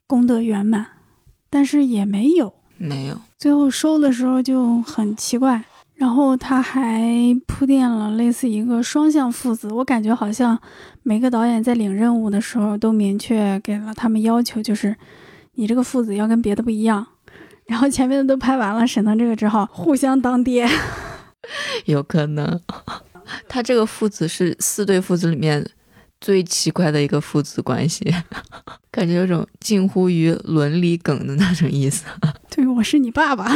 [0.08, 0.88] 功德圆满。
[1.50, 5.64] 但是也没有，没有，最后收的时候就很奇怪。
[5.96, 7.02] 然后他还
[7.48, 10.60] 铺垫了类似一个双向父子，我感觉好像
[11.04, 14.94] 每个导演在领任务的时候都明确给了他们要求，就是
[15.54, 17.08] 你这个父子要跟别的不一样。
[17.66, 20.70] 然后前面的都拍完了，沈腾这个只好互相当爹。
[21.86, 22.60] 有可能，
[23.48, 25.66] 他这个父子是四对父子里面
[26.26, 28.04] 最奇怪的一个父子关系，
[28.90, 32.04] 感觉有种近乎于伦理梗的那种意思。
[32.50, 33.56] 对，我是你爸爸。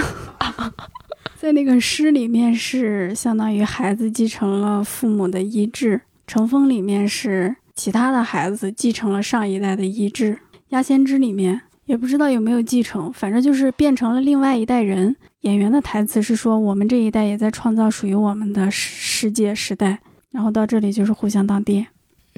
[1.35, 15.15] 在那个诗里面是相当于孩子继承了父母的遗志，乘风里面是其他的孩子继承了上一代的遗志，鸭先知里面也不知道有没有继承，反正就是变成了另外一代人。
[15.41, 21.87] 演员的台词是说我们这一代也在创造属于我们的世世界时代，然后到这里就是互相当爹。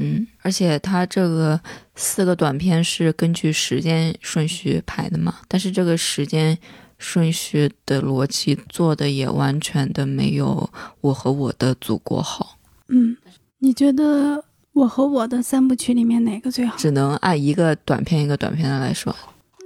[0.02, 1.60] 嗯，而且他这个
[1.96, 6.58] 四个短片是根据时间顺序排的嘛，但是这个时间
[6.98, 10.70] 顺序的逻辑做的也完全的没有
[11.02, 12.58] 《我和我的祖国》好，
[12.90, 13.16] 嗯，
[13.60, 14.44] 你觉得
[14.74, 16.76] 我和我的三部曲里面哪个最好？
[16.78, 19.16] 只能按一个短片一个短片的来说。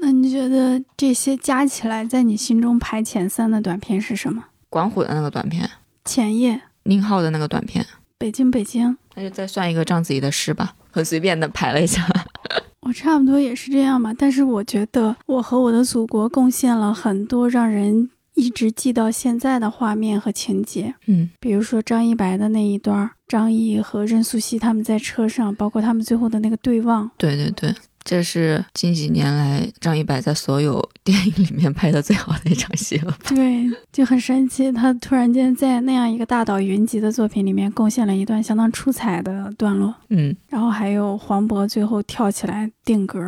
[0.01, 4.43] 那你觉得这些加起来，在你心中排前三的短片是什么？
[4.69, 5.69] 管虎的那个短片，
[6.03, 7.85] 前夜、宁浩的那个短片，
[8.17, 8.97] 北京，北京。
[9.15, 10.75] 那就再算一个章子怡的诗吧。
[10.91, 12.05] 很随便的排了一下。
[12.81, 20.93] 我差不多也是这样吧，但是我觉得我和我的祖国贡献了很多让人一直记到现在的画面和情节。
[21.07, 27.09] 嗯，比如说张一白的那一段，张译和任素汐他们在车上，包括他们最后的那个对望。
[27.17, 27.73] 对对对，
[28.05, 33.17] 这是近几年来张一白在所有电影里面拍的最好的一场戏了。
[33.27, 39.93] 对，就很神奇，他突然间在那样一个大导云集的作品里面贡献了一段相当出彩的段落。
[40.09, 43.19] 嗯然后还有黄渤最后跳起来定格，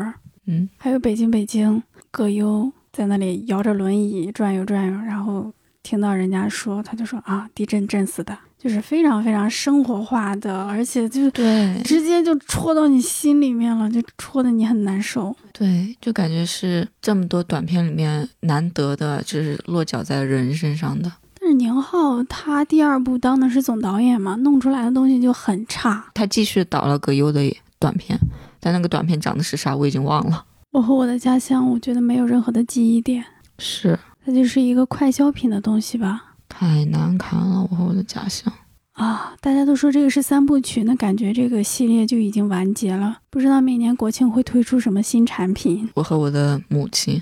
[0.46, 5.52] 嗯，还有北京北京葛优在那里摇着轮椅转悠转悠，然后
[5.82, 15.36] 听到人家说，他就说啊，地震震死的，就是非常非常生活化的，而且就对直接就戳到你心里面了，就戳的你很难受。
[15.54, 21.12] 对，就感觉是这么多短片里面难得的，就是落脚在人身上的。
[21.40, 26.06] 但是宁浩他第二部当的是总导演嘛，弄出来的东西就很差。
[26.16, 27.42] 他继续导了葛优的
[27.80, 28.20] 短片，
[28.60, 30.44] 但那个短片讲的是啥我已经忘了。
[30.72, 33.24] 我和我的家乡，我觉得没有任何的记忆点，
[33.60, 36.27] 是它就是一个快消品的东西吧。
[36.60, 38.52] 太难看了，我和我的家乡。
[38.94, 43.20] 啊，大家都说这个是三部曲，那感觉这个系列就已经完结了。
[43.30, 47.22] 不知道每年国庆会推出什么新产品，我和我的母亲，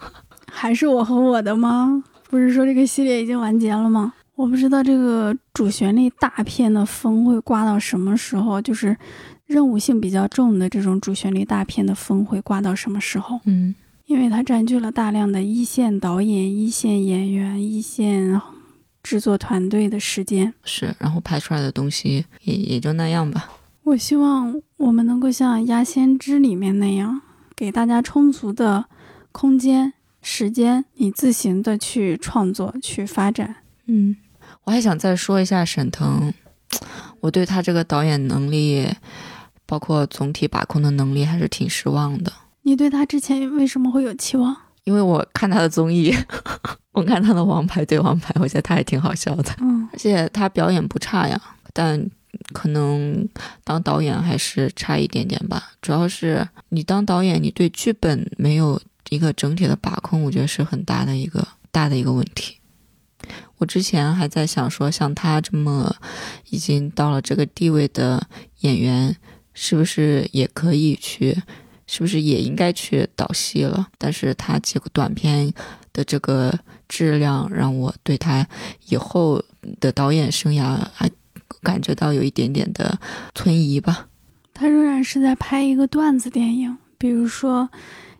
[0.52, 2.04] 还是我和我的吗？
[2.28, 4.12] 不是说这个系列已经完结了吗？
[4.34, 8.94] 我不知道这个主旋律大片的风会刮到什么时候，就是
[9.46, 13.40] 任务性比较重的这种主旋律大片的风会刮到什么时候？
[13.46, 13.74] 嗯，
[14.04, 18.38] 因为它占据了大量的一线导演、一线演员、一线
[19.04, 20.52] 制作团队的时间。
[20.64, 23.48] 是，然后拍出来的东西也也就那样吧。
[23.84, 27.20] 我希望我们能够像《鸭先知》里面那样，
[27.54, 28.86] 给大家充足的
[29.30, 29.92] 空间、
[30.22, 33.56] 时间，你自行的去创作、去发展。
[33.84, 34.16] 嗯，
[34.64, 36.32] 我还想再说一下沈腾，
[37.20, 38.88] 我对他这个导演能力，
[39.66, 42.32] 包括总体把控的能力，还是挺失望的。
[42.62, 44.56] 你对他之前为什么会有期望？
[44.84, 46.14] 因为我看他的综艺，
[46.92, 51.40] 我看他的《王牌对王牌》，我觉得他也挺好笑的，嗯，而且他表演不差呀，
[51.72, 52.08] 但
[52.52, 53.26] 可能
[53.62, 55.72] 当导演还是差一点点吧。
[55.80, 58.80] 主要是你当导演，你对剧本没有
[59.10, 62.58] 一个整体的把控，我觉得是很大的一个大的一个问题。
[63.58, 65.96] 我之前还在想说，像他这么
[66.50, 68.26] 已经到了这个地位的
[68.58, 69.16] 演员，
[69.54, 71.40] 是不是也可以去，
[71.86, 73.88] 是不是也应该去导戏了？
[73.98, 75.52] 但是他几个短片
[75.92, 76.52] 的这个
[76.88, 78.46] 质量，让我对他
[78.88, 79.42] 以后
[79.80, 81.10] 的导演生涯还
[81.62, 82.98] 感觉到有一点点的
[83.34, 84.08] 存疑吧。
[84.52, 87.68] 他仍然是在拍一个段子电影，比如说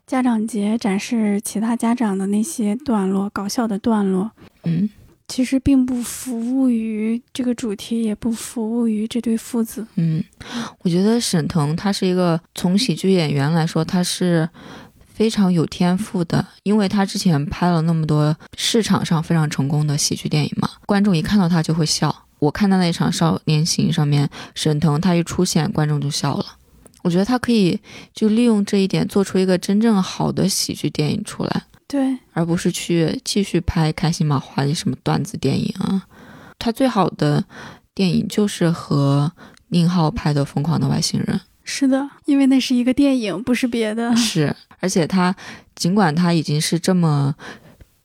[0.06, 4.30] 家长节展示其他家长的那些段落，搞笑的段落。
[4.64, 4.90] 嗯，
[5.34, 9.84] 其实并不服务于这个主题，也不服务于这对父子。
[9.96, 10.22] 嗯，
[10.78, 14.48] 我觉得沈腾他是一个从喜剧演员来说，他是
[15.12, 22.14] 非常有天赋的，因为他之前拍了那么多市场上非常成功的喜剧电影嘛，观众一看到他就会笑。
[22.38, 26.46] 我看到那场《少年行》上面，沈腾他一出现，观众就笑了。
[27.02, 27.76] 我觉得他可以
[28.14, 31.64] 就利用这一点，做出一个真正好的喜剧电影出来。
[31.86, 36.06] 对，而不是去继续拍开心麻花的什么段子电影啊。
[36.58, 37.44] 他最好的
[37.94, 39.30] 电影就是和
[39.68, 44.10] 宁浩拍的《疯狂的外星人是的，因为那是一个电影，不是别的》，。
[44.16, 45.34] 是，而且他
[45.74, 47.34] 尽管他已经是这么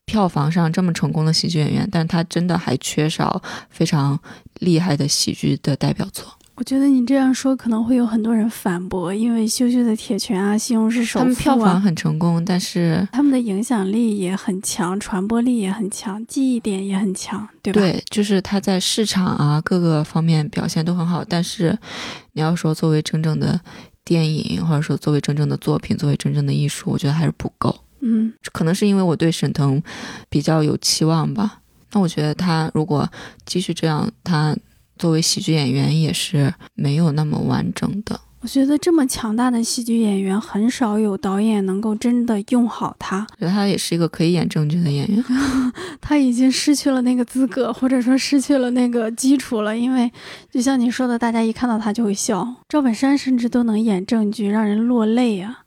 [0.05, 4.19] 票房上这么成功的喜剧演员，但他真的还缺少非常
[4.59, 6.25] 厉害的喜剧的代表作。
[6.59, 17.79] 我觉得你这样说可能会有很多人反驳，因为《羞羞的铁拳》啊，《西红柿首富》啊，他们票房很成功，但是他们的影响力也很强，传播力也很强，记忆点也很强，对吧？
[17.79, 21.79] 对，就是他在市场啊各个方面表现都很好，但是
[22.33, 23.57] 你要说作为真正的
[24.03, 27.73] 电影，或者说作为真正的作品，作为真正的艺术，我觉得还是不够。
[28.01, 29.81] 嗯，可能是因为我对沈腾
[30.27, 31.61] 比较有期望吧。
[31.93, 33.09] 那我觉得他如果
[33.45, 34.53] 继续这样，他
[34.99, 38.19] 作为喜剧演员也是没有那么完整的。
[38.41, 43.27] 我觉得这么强大的喜剧演员，很少有导演能够真的用好他。
[43.31, 45.21] 我觉得他也是一个可以演正剧的演员。
[45.99, 49.77] 他已经失去了那个资格，或者说失去了那个基础了。
[49.77, 50.09] 因为
[50.49, 52.55] 就像你说的，大家一看到他就会笑。
[52.69, 55.63] 赵本山甚至都能演正剧，让人落泪啊。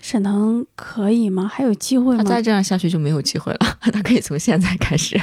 [0.00, 1.46] 沈腾可以吗？
[1.46, 2.24] 还有机会吗？
[2.24, 3.58] 他再这样下去就没有机会了。
[3.92, 5.20] 他可以从现在开始，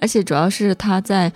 [0.00, 1.30] 而且主要是他在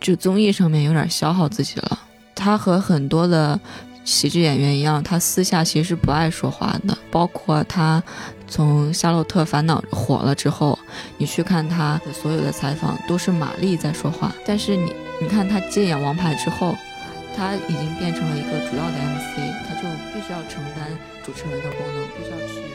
[0.00, 1.98] 就综艺上面有点消耗自己了。
[2.34, 3.58] 他和很多的
[4.04, 6.96] 喜剧演员一样，他私下其实是不爱说话的。
[7.10, 8.02] 包括他
[8.46, 10.78] 从《夏洛特烦恼》火了之后，
[11.16, 14.32] 你去看他的所有的采访，都是马丽在说话。
[14.46, 16.76] 但是你你看他接演《王牌》之后，
[17.34, 20.86] 他已经变成了一个主要的 MC，他就必须要承担
[21.24, 22.66] 主持人的功能，必须要去。